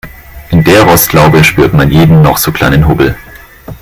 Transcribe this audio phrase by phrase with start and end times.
[0.49, 3.15] In der Rostlaube spürt man jeden noch so kleinen Hubbel.